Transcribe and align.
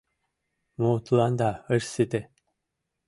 —Мо 0.81 0.91
тыланда 1.05 1.49
ыш 1.75 1.83
сите? 1.93 2.21